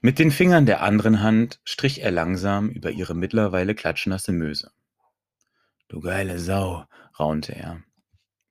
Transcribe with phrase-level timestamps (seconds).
[0.00, 4.70] Mit den Fingern der anderen Hand strich er langsam über ihre mittlerweile klatschnasse Möse.
[5.88, 6.84] Du geile Sau,
[7.18, 7.82] raunte er.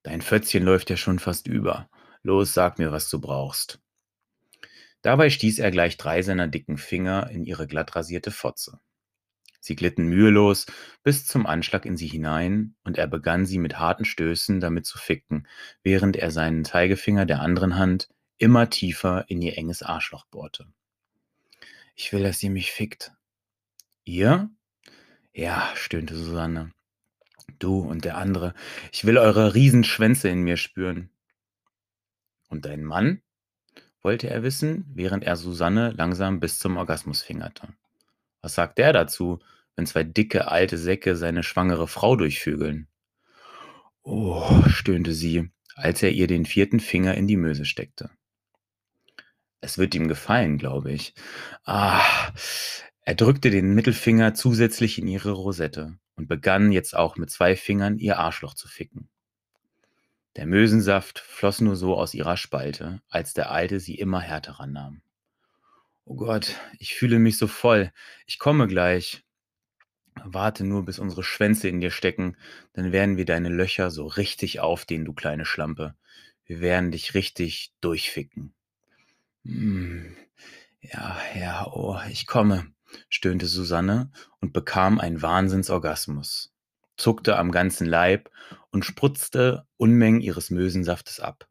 [0.04, 1.90] Dein Fötzchen läuft ja schon fast über.
[2.22, 3.80] Los, sag mir, was du brauchst.
[5.02, 8.80] Dabei stieß er gleich drei seiner dicken Finger in ihre glattrasierte Fotze.
[9.60, 10.66] Sie glitten mühelos
[11.04, 14.98] bis zum Anschlag in sie hinein, und er begann sie mit harten Stößen damit zu
[14.98, 15.48] ficken,
[15.84, 20.68] während er seinen Zeigefinger der anderen Hand immer tiefer in ihr enges Arschloch bohrte.
[21.96, 23.12] Ich will, dass ihr mich fickt.
[24.04, 24.50] Ihr?
[25.34, 26.72] Ja, stöhnte Susanne.
[27.60, 28.54] Du und der andere.
[28.92, 31.10] Ich will eure Riesenschwänze in mir spüren.
[32.50, 33.22] Und dein Mann?
[34.04, 37.70] wollte er wissen, während er Susanne langsam bis zum Orgasmus fingerte.
[38.42, 39.40] Was sagt der dazu,
[39.76, 42.88] wenn zwei dicke alte Säcke seine schwangere Frau durchvögeln?
[44.04, 48.12] Oh, stöhnte sie, als er ihr den vierten Finger in die Möse steckte.
[49.64, 51.14] Es wird ihm gefallen, glaube ich.
[51.64, 52.04] Ah,
[53.04, 57.98] er drückte den Mittelfinger zusätzlich in ihre Rosette und begann jetzt auch mit zwei Fingern
[57.98, 59.08] ihr Arschloch zu ficken.
[60.36, 65.02] Der Mösensaft floss nur so aus ihrer Spalte, als der Alte sie immer härter rannahm.
[66.04, 67.94] Oh Gott, ich fühle mich so voll.
[68.26, 69.24] Ich komme gleich.
[70.26, 72.36] Warte nur, bis unsere Schwänze in dir stecken,
[72.74, 75.96] dann werden wir deine Löcher so richtig aufdehnen, du kleine Schlampe.
[76.44, 78.54] Wir werden dich richtig durchficken.
[79.46, 80.16] Hm.
[80.82, 82.68] Ja, ja, oh, ich komme,
[83.10, 86.54] stöhnte Susanne und bekam einen Wahnsinnsorgasmus
[86.98, 88.30] zuckte am ganzen Leib
[88.72, 91.48] und spritzte Unmengen ihres Mösensaftes ab.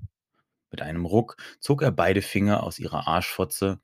[0.70, 3.81] Mit einem Ruck zog er beide Finger aus ihrer Arschfotze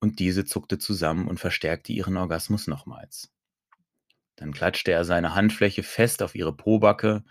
[0.00, 3.30] und diese zuckte zusammen und verstärkte ihren Orgasmus nochmals.
[4.36, 7.22] Dann klatschte er seine Handfläche fest auf ihre Pobacke.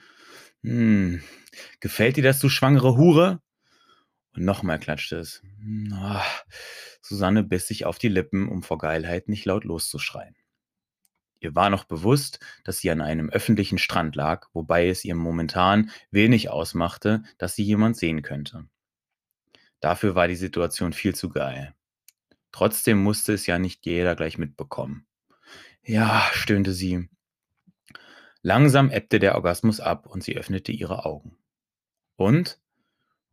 [0.63, 1.21] Hm,
[1.79, 3.41] gefällt dir das, du schwangere Hure?
[4.33, 5.41] Und nochmal klatschte es.
[5.93, 6.21] Oh,
[7.01, 10.35] Susanne biss sich auf die Lippen, um vor Geilheit nicht laut loszuschreien.
[11.41, 15.89] Ihr war noch bewusst, dass sie an einem öffentlichen Strand lag, wobei es ihr momentan
[16.11, 18.67] wenig ausmachte, dass sie jemand sehen könnte.
[19.79, 21.73] Dafür war die Situation viel zu geil.
[22.51, 25.07] Trotzdem musste es ja nicht jeder gleich mitbekommen.
[25.83, 27.09] Ja, stöhnte sie.
[28.43, 31.37] Langsam ebbte der Orgasmus ab und sie öffnete ihre Augen.
[32.15, 32.60] Und?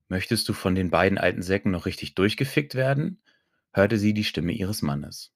[0.08, 3.22] Möchtest du von den beiden alten Säcken noch richtig durchgefickt werden?
[3.72, 5.32] hörte sie die Stimme ihres Mannes.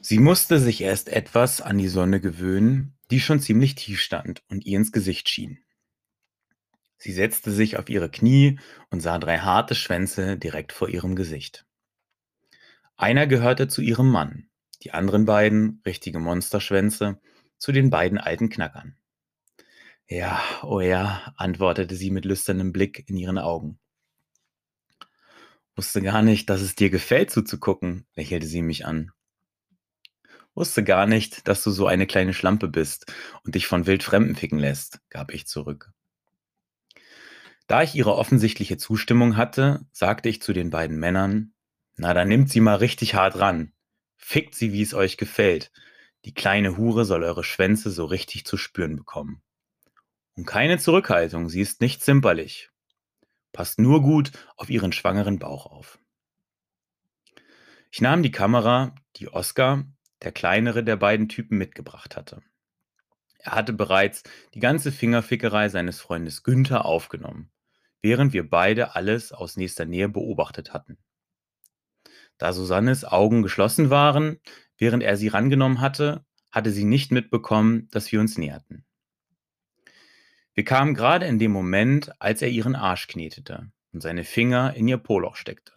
[0.00, 4.66] Sie musste sich erst etwas an die Sonne gewöhnen, die schon ziemlich tief stand und
[4.66, 5.58] ihr ins Gesicht schien.
[6.98, 11.66] Sie setzte sich auf ihre Knie und sah drei harte Schwänze direkt vor ihrem Gesicht.
[12.96, 14.48] Einer gehörte zu ihrem Mann,
[14.82, 17.20] die anderen beiden, richtige Monsterschwänze,
[17.58, 18.96] zu den beiden alten Knackern.
[20.14, 23.78] Ja, oh ja, antwortete sie mit lüsternem Blick in ihren Augen.
[25.74, 29.12] Wusste gar nicht, dass es dir gefällt zuzugucken, lächelte sie mich an.
[30.54, 33.10] Wusste gar nicht, dass du so eine kleine Schlampe bist
[33.42, 35.92] und dich von Wildfremden ficken lässt, gab ich zurück.
[37.66, 41.54] Da ich ihre offensichtliche Zustimmung hatte, sagte ich zu den beiden Männern,
[41.96, 43.72] na dann nimmt sie mal richtig hart ran.
[44.18, 45.72] Fickt sie, wie es euch gefällt.
[46.26, 49.42] Die kleine Hure soll eure Schwänze so richtig zu spüren bekommen.
[50.34, 52.70] Und keine Zurückhaltung, sie ist nicht zimperlich.
[53.52, 55.98] Passt nur gut auf ihren schwangeren Bauch auf.
[57.90, 59.84] Ich nahm die Kamera, die Oscar,
[60.22, 62.42] der kleinere der beiden Typen, mitgebracht hatte.
[63.38, 64.22] Er hatte bereits
[64.54, 67.50] die ganze Fingerfickerei seines Freundes Günther aufgenommen,
[68.00, 70.96] während wir beide alles aus nächster Nähe beobachtet hatten.
[72.38, 74.40] Da Susannes Augen geschlossen waren,
[74.78, 78.86] während er sie rangenommen hatte, hatte sie nicht mitbekommen, dass wir uns näherten.
[80.54, 84.86] Wir kamen gerade in dem Moment, als er ihren Arsch knetete und seine Finger in
[84.88, 85.72] ihr Poloch steckte.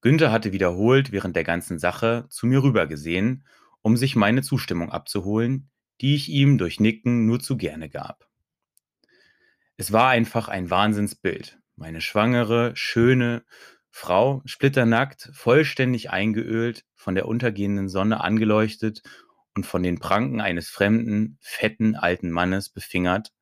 [0.00, 3.44] Günther hatte wiederholt während der ganzen Sache zu mir rübergesehen,
[3.82, 5.70] um sich meine Zustimmung abzuholen,
[6.00, 8.28] die ich ihm durch Nicken nur zu gerne gab.
[9.76, 11.58] Es war einfach ein Wahnsinnsbild.
[11.76, 13.44] Meine schwangere, schöne
[13.90, 19.02] Frau, splitternackt, vollständig eingeölt, von der untergehenden Sonne angeleuchtet
[19.54, 23.32] und von den Pranken eines fremden, fetten alten Mannes befingert.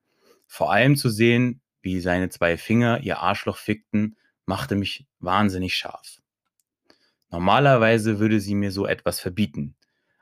[0.55, 4.15] Vor allem zu sehen, wie seine zwei Finger ihr Arschloch fickten,
[4.47, 6.23] machte mich wahnsinnig scharf.
[7.29, 9.75] Normalerweise würde sie mir so etwas verbieten,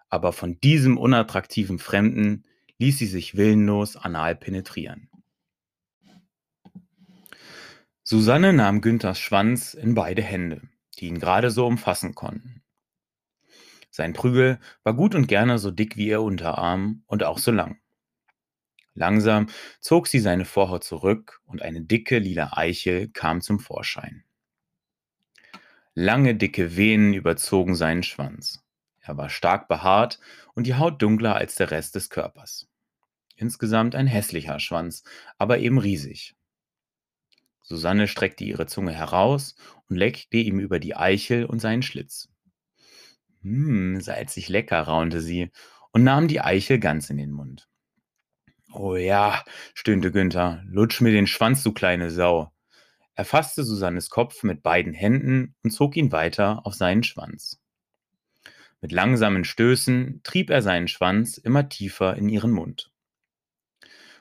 [0.08, 2.44] aber von diesem unattraktiven Fremden
[2.79, 5.11] ließ sie sich willenlos anal penetrieren.
[8.02, 10.62] Susanne nahm Günthers Schwanz in beide Hände,
[10.99, 12.62] die ihn gerade so umfassen konnten.
[13.90, 17.81] Sein Prügel war gut und gerne so dick wie ihr Unterarm und auch so lang.
[18.94, 19.49] Langsam
[19.81, 24.25] zog sie seine Vorhaut zurück und eine dicke lila Eichel kam zum Vorschein.
[25.94, 28.62] Lange, dicke Venen überzogen seinen Schwanz.
[29.00, 30.21] Er war stark behaart
[30.55, 32.69] und die Haut dunkler als der Rest des Körpers.
[33.37, 35.03] Insgesamt ein hässlicher Schwanz,
[35.39, 36.37] aber eben riesig.
[37.62, 39.55] Susanne streckte ihre Zunge heraus
[39.89, 42.29] und leckte ihm über die Eichel und seinen Schlitz.
[43.43, 45.50] Hm, salzig lecker, raunte sie
[45.93, 47.69] und nahm die Eichel ganz in den Mund.
[48.74, 52.52] Oh ja, stöhnte Günther, lutsch mir den Schwanz, du kleine Sau.
[53.14, 57.60] Er fasste Susannes Kopf mit beiden Händen und zog ihn weiter auf seinen Schwanz.
[58.80, 62.90] Mit langsamen Stößen trieb er seinen Schwanz immer tiefer in ihren Mund.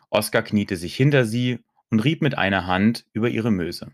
[0.09, 1.59] Oskar kniete sich hinter sie
[1.89, 3.93] und rieb mit einer Hand über ihre Möse.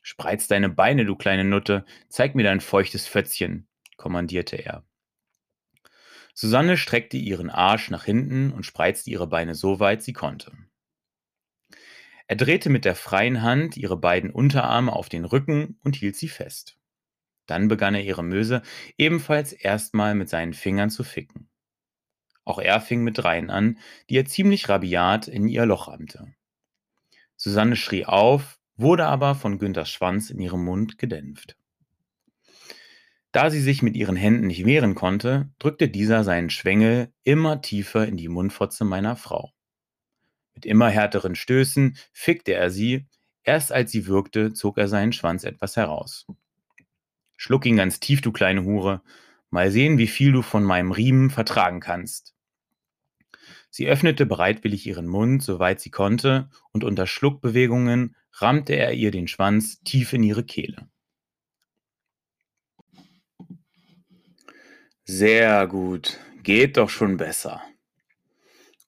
[0.00, 4.84] Spreiz deine Beine, du kleine Nutte, zeig mir dein feuchtes Fötzchen, kommandierte er.
[6.34, 10.52] Susanne streckte ihren Arsch nach hinten und spreizte ihre Beine so weit sie konnte.
[12.26, 16.28] Er drehte mit der freien Hand ihre beiden Unterarme auf den Rücken und hielt sie
[16.28, 16.78] fest.
[17.46, 18.62] Dann begann er ihre Möse
[18.96, 21.50] ebenfalls erstmal mit seinen Fingern zu ficken.
[22.44, 26.34] Auch er fing mit dreien an, die er ziemlich rabiat in ihr Loch rammte.
[27.36, 31.56] Susanne schrie auf, wurde aber von Günthers Schwanz in ihrem Mund gedämpft.
[33.32, 38.06] Da sie sich mit ihren Händen nicht wehren konnte, drückte dieser seinen Schwengel immer tiefer
[38.06, 39.52] in die Mundfotze meiner Frau.
[40.54, 43.06] Mit immer härteren Stößen fickte er sie,
[43.42, 46.26] erst als sie würgte, zog er seinen Schwanz etwas heraus.
[47.38, 49.02] Schluck ihn ganz tief, du kleine Hure,
[49.48, 52.34] mal sehen, wie viel du von meinem Riemen vertragen kannst.
[53.70, 59.26] Sie öffnete bereitwillig ihren Mund, soweit sie konnte, und unter Schluckbewegungen rammte er ihr den
[59.26, 60.91] Schwanz tief in ihre Kehle.
[65.04, 67.60] Sehr gut, geht doch schon besser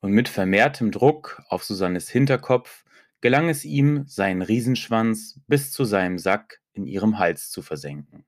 [0.04, 2.84] und mit vermehrtem Druck auf Susannes Hinterkopf
[3.22, 8.26] gelang es ihm, seinen Riesenschwanz bis zu seinem Sack in ihrem Hals zu versenken.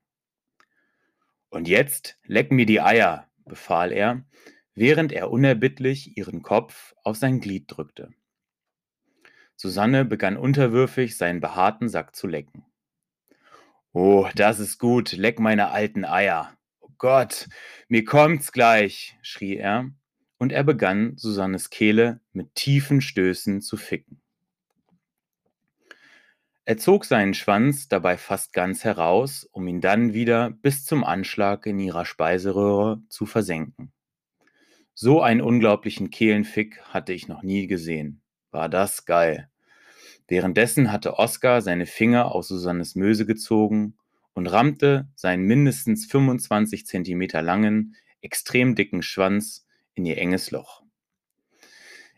[1.49, 4.25] Und jetzt leck mir die Eier, befahl er,
[4.73, 8.09] während er unerbittlich ihren Kopf auf sein Glied drückte.
[9.55, 12.65] Susanne begann unterwürfig seinen behaarten Sack zu lecken.
[13.93, 16.56] Oh, das ist gut, leck meine alten Eier.
[16.97, 17.47] Gott,
[17.89, 19.91] mir kommt's gleich, schrie er
[20.39, 24.21] und er begann, Susannes Kehle mit tiefen Stößen zu ficken.
[26.65, 31.65] Er zog seinen Schwanz dabei fast ganz heraus, um ihn dann wieder bis zum Anschlag
[31.65, 33.93] in ihrer Speiseröhre zu versenken.
[34.93, 38.21] So einen unglaublichen Kehlenfick hatte ich noch nie gesehen.
[38.51, 39.49] War das geil.
[40.27, 43.97] Währenddessen hatte Oskar seine Finger aus Susannes Möse gezogen
[44.37, 50.83] und rammte seinen mindestens 25 Zentimeter langen, extrem dicken Schwanz in ihr enges Loch.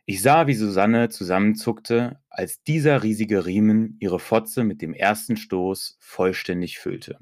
[0.06, 5.96] Ich sah, wie Susanne zusammenzuckte, als dieser riesige Riemen ihre Fotze mit dem ersten Stoß
[6.02, 7.20] vollständig füllte.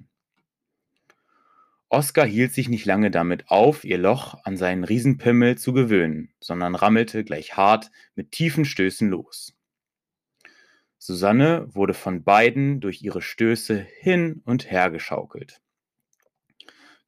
[1.90, 6.74] Oskar hielt sich nicht lange damit auf, ihr Loch an seinen Riesenpimmel zu gewöhnen, sondern
[6.74, 9.56] rammelte gleich hart mit tiefen Stößen los.
[11.00, 15.62] Susanne wurde von beiden durch ihre Stöße hin und her geschaukelt.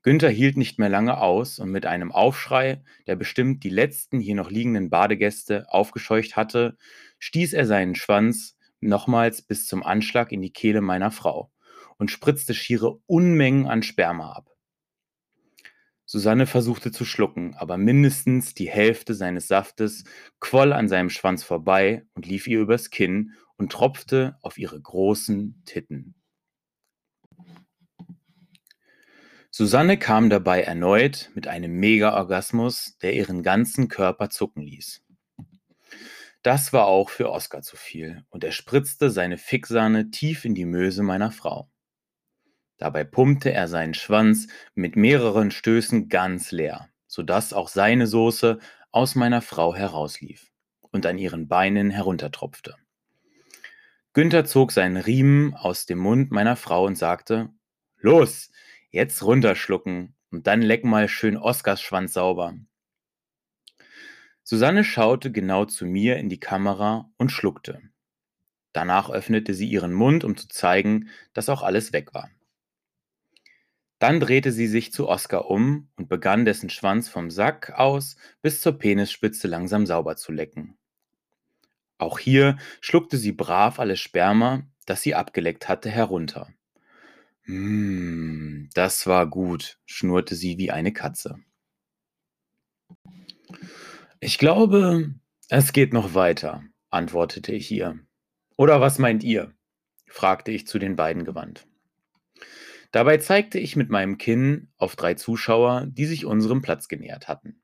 [0.02, 4.36] Günther hielt nicht mehr lange aus und mit einem Aufschrei, der bestimmt die letzten hier
[4.36, 6.78] noch liegenden Badegäste aufgescheucht hatte,
[7.18, 11.52] stieß er seinen Schwanz nochmals bis zum Anschlag in die Kehle meiner Frau
[11.98, 14.49] und spritzte schiere Unmengen an Sperma ab.
[16.12, 20.06] Susanne versuchte zu schlucken, aber mindestens die Hälfte seines Saftes
[20.40, 25.62] quoll an seinem Schwanz vorbei und lief ihr übers Kinn und tropfte auf ihre großen
[25.66, 26.16] Titten.
[29.52, 35.04] Susanne kam dabei erneut mit einem Mega-Orgasmus, der ihren ganzen Körper zucken ließ.
[36.42, 40.66] Das war auch für Oskar zu viel und er spritzte seine Fixsahne tief in die
[40.66, 41.70] Möse meiner Frau.
[42.80, 48.58] Dabei pumpte er seinen Schwanz mit mehreren Stößen ganz leer, sodass auch seine Soße
[48.92, 50.52] aus meiner Frau herauslief
[50.90, 52.76] und an ihren Beinen heruntertropfte.
[54.14, 57.50] Günther zog seinen Riemen aus dem Mund meiner Frau und sagte:
[57.98, 58.50] Los,
[58.92, 62.56] Jetzt runterschlucken und dann leck mal schön Oskars Schwanz sauber.
[64.44, 67.82] Susanne schaute genau zu mir in die Kamera und schluckte.
[68.74, 72.32] Danach öffnete sie ihren Mund, um zu zeigen, dass auch alles weg war.
[74.00, 78.62] Dann drehte sie sich zu Oskar um und begann dessen Schwanz vom Sack aus bis
[78.62, 80.78] zur Penisspitze langsam sauber zu lecken.
[81.98, 86.48] Auch hier schluckte sie brav alles Sperma, das sie abgeleckt hatte, herunter.
[87.42, 91.40] Hm, das war gut, schnurrte sie wie eine Katze.
[94.22, 95.14] Ich glaube,
[95.50, 98.00] Es geht noch weiter, antwortete ich ihr.
[98.56, 99.54] Oder was meint ihr?
[100.08, 101.68] fragte ich zu den beiden gewandt.
[102.92, 107.62] Dabei zeigte ich mit meinem Kinn auf drei Zuschauer, die sich unserem Platz genähert hatten,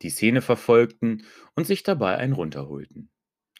[0.00, 1.24] die Szene verfolgten
[1.54, 3.10] und sich dabei einen runterholten.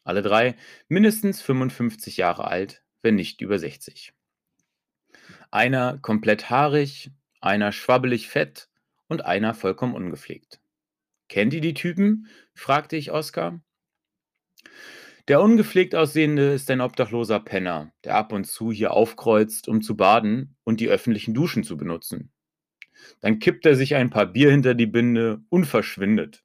[0.03, 0.57] Alle drei
[0.89, 4.15] mindestens 55 Jahre alt, wenn nicht über 60.
[5.51, 8.71] Einer komplett haarig, einer schwabbelig fett
[9.09, 10.61] und einer vollkommen ungepflegt.
[11.29, 12.29] Kennt ihr die Typen?
[12.55, 13.61] fragte ich Oskar.
[15.29, 19.95] Der ungepflegt aussehende ist ein obdachloser Penner, der ab und zu hier aufkreuzt, um zu
[19.95, 22.33] baden und die öffentlichen Duschen zu benutzen.
[23.21, 26.45] Dann kippt er sich ein paar Bier hinter die Binde und verschwindet.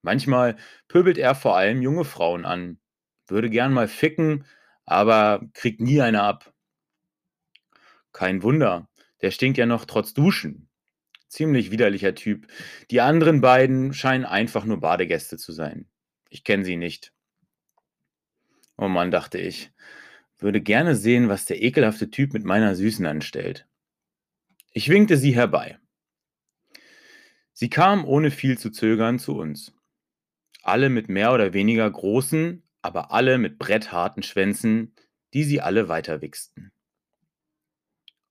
[0.00, 0.56] Manchmal
[0.88, 2.80] pöbelt er vor allem junge Frauen an,
[3.26, 4.46] würde gern mal ficken,
[4.86, 6.54] aber kriegt nie eine ab.
[8.12, 8.88] Kein Wunder,
[9.20, 10.70] der stinkt ja noch trotz Duschen.
[11.28, 12.46] Ziemlich widerlicher Typ.
[12.90, 15.90] Die anderen beiden scheinen einfach nur Badegäste zu sein.
[16.30, 17.12] Ich kenne sie nicht.
[18.78, 19.72] Oh Mann, dachte ich,
[20.38, 23.66] würde gerne sehen, was der ekelhafte Typ mit meiner Süßen anstellt.
[24.72, 25.78] Ich winkte sie herbei.
[27.52, 29.74] Sie kam ohne viel zu zögern zu uns.
[30.62, 34.94] Alle mit mehr oder weniger großen, aber alle mit brettharten Schwänzen,
[35.34, 36.70] die sie alle weiterwichsten.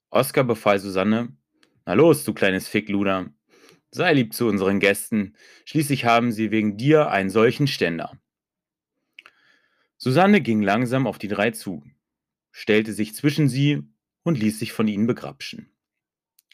[0.10, 1.36] Oskar befahl Susanne,
[1.86, 3.34] na los, du kleines Fickluder,
[3.92, 5.36] sei lieb zu unseren Gästen,
[5.66, 8.18] schließlich haben sie wegen dir einen solchen Ständer.
[9.98, 11.84] Susanne ging langsam auf die drei zu,
[12.52, 13.84] stellte sich zwischen sie
[14.24, 15.72] und ließ sich von ihnen begrapschen.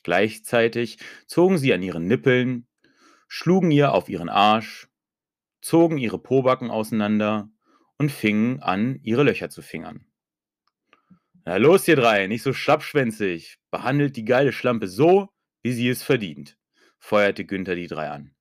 [0.03, 0.97] Gleichzeitig
[1.27, 2.67] zogen sie an ihren Nippeln,
[3.27, 4.87] schlugen ihr auf ihren Arsch,
[5.61, 7.49] zogen ihre Pobacken auseinander
[7.97, 10.05] und fingen an, ihre Löcher zu fingern.
[11.45, 13.57] Na los, ihr drei, nicht so schlappschwänzig.
[13.69, 15.29] Behandelt die geile Schlampe so,
[15.61, 16.57] wie sie es verdient,
[16.99, 18.33] feuerte Günther die drei an.